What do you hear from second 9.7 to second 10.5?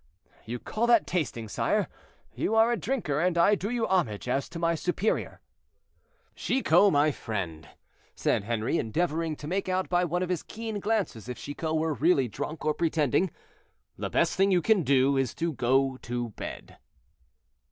by one of his